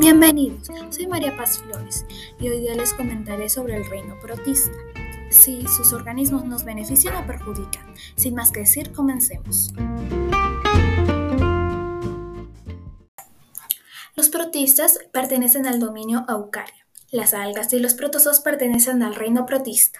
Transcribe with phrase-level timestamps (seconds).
[0.00, 2.06] Bienvenidos, soy María Paz Flores
[2.38, 4.70] y hoy día les comentaré sobre el reino protista.
[5.28, 7.84] Si sus organismos nos benefician o perjudican.
[8.14, 9.72] Sin más que decir, comencemos.
[14.14, 16.84] Los protistas pertenecen al dominio eucario.
[17.10, 19.98] Las algas y los protozoos pertenecen al reino protista.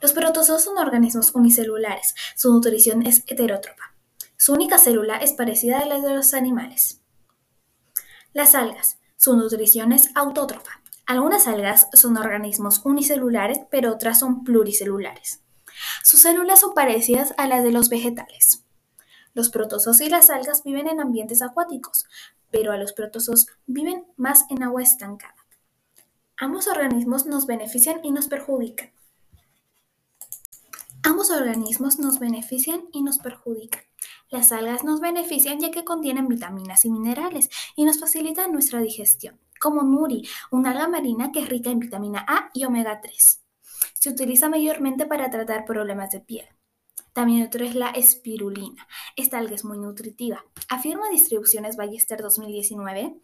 [0.00, 2.16] Los protozoos son organismos unicelulares.
[2.34, 3.94] Su nutrición es heterótropa.
[4.36, 7.02] Su única célula es parecida a la de los animales.
[8.32, 8.98] Las algas.
[9.22, 10.82] Su nutrición es autótrofa.
[11.06, 15.44] Algunas algas son organismos unicelulares, pero otras son pluricelulares.
[16.02, 18.64] Sus células son parecidas a las de los vegetales.
[19.32, 22.06] Los protozoos y las algas viven en ambientes acuáticos,
[22.50, 25.36] pero a los protozoos viven más en agua estancada.
[26.36, 28.90] Ambos organismos nos benefician y nos perjudican.
[31.04, 33.82] Ambos organismos nos benefician y nos perjudican.
[34.32, 39.38] Las algas nos benefician ya que contienen vitaminas y minerales y nos facilitan nuestra digestión,
[39.60, 43.42] como Nuri, una alga marina que es rica en vitamina A y omega 3.
[43.92, 46.46] Se utiliza mayormente para tratar problemas de piel.
[47.12, 48.88] También otro es la espirulina.
[49.16, 50.42] Esta alga es muy nutritiva.
[50.70, 53.20] Afirma Distribuciones Ballester 2019.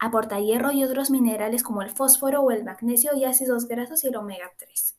[0.00, 4.08] Aporta hierro y otros minerales como el fósforo o el magnesio y ácidos grasos y
[4.08, 4.96] el omega 3.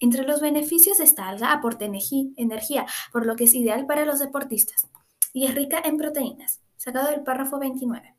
[0.00, 4.18] Entre los beneficios de esta alga aporta energía, por lo que es ideal para los
[4.18, 4.86] deportistas
[5.32, 8.14] y es rica en proteínas, sacado del párrafo 29.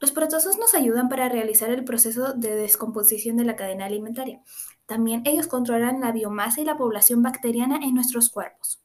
[0.00, 4.42] Los protozoos nos ayudan para realizar el proceso de descomposición de la cadena alimentaria.
[4.86, 8.82] También ellos controlan la biomasa y la población bacteriana en nuestros cuerpos.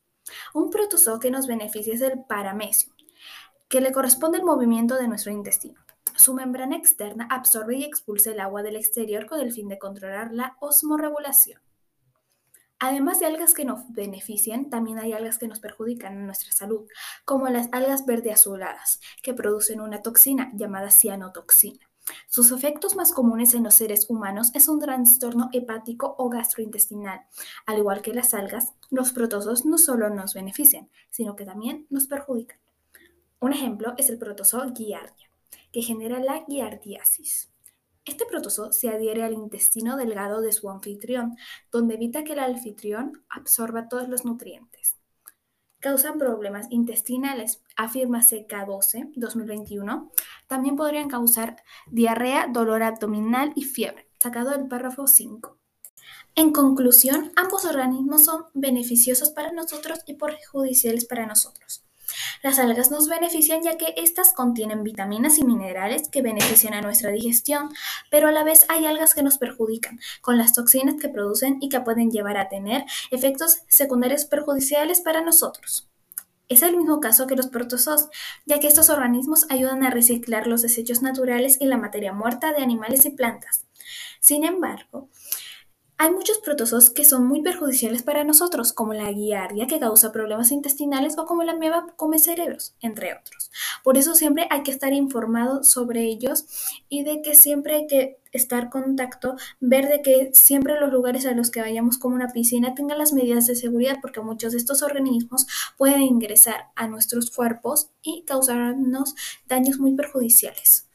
[0.54, 2.94] Un protozoo que nos beneficia es el paramecium,
[3.68, 5.82] que le corresponde el movimiento de nuestro intestino.
[6.16, 10.32] Su membrana externa absorbe y expulsa el agua del exterior con el fin de controlar
[10.34, 11.62] la osmorregulación.
[12.80, 16.88] Además de algas que nos benefician, también hay algas que nos perjudican en nuestra salud,
[17.26, 21.90] como las algas verde azuladas, que producen una toxina llamada cianotoxina.
[22.28, 27.22] Sus efectos más comunes en los seres humanos es un trastorno hepático o gastrointestinal.
[27.66, 32.08] Al igual que las algas, los protozoos no solo nos benefician, sino que también nos
[32.08, 32.60] perjudican.
[33.40, 35.30] Un ejemplo es el protozoo Giardia,
[35.72, 37.50] que genera la giardiasis.
[38.10, 41.38] Este protozoo se adhiere al intestino delgado de su anfitrión,
[41.72, 44.96] donde evita que el anfitrión absorba todos los nutrientes.
[45.80, 50.12] Causan problemas intestinales, afirma CK12 2021.
[50.48, 51.58] También podrían causar
[51.92, 55.60] diarrea, dolor abdominal y fiebre, sacado del párrafo 5.
[56.34, 61.84] En conclusión, ambos organismos son beneficiosos para nosotros y perjudiciales para nosotros.
[62.42, 67.12] Las algas nos benefician ya que éstas contienen vitaminas y minerales que benefician a nuestra
[67.12, 67.70] digestión,
[68.10, 71.68] pero a la vez hay algas que nos perjudican, con las toxinas que producen y
[71.68, 75.90] que pueden llevar a tener efectos secundarios perjudiciales para nosotros.
[76.48, 78.08] Es el mismo caso que los protozoos,
[78.46, 82.64] ya que estos organismos ayudan a reciclar los desechos naturales y la materia muerta de
[82.64, 83.66] animales y plantas.
[84.20, 85.10] Sin embargo,
[86.02, 90.50] hay muchos protozoos que son muy perjudiciales para nosotros, como la guiardia que causa problemas
[90.54, 93.52] intestinales o como la ameba come cerebros, entre otros.
[93.84, 96.46] Por eso siempre hay que estar informado sobre ellos
[96.88, 101.34] y de que siempre hay que estar contacto, ver de que siempre los lugares a
[101.34, 104.82] los que vayamos como una piscina tengan las medidas de seguridad porque muchos de estos
[104.82, 109.16] organismos pueden ingresar a nuestros cuerpos y causarnos
[109.50, 110.89] daños muy perjudiciales.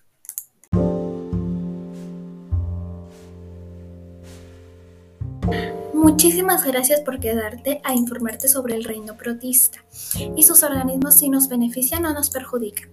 [6.05, 9.83] Muchísimas gracias por quedarte a informarte sobre el reino protista
[10.37, 12.91] y sus organismos si nos benefician o nos perjudican.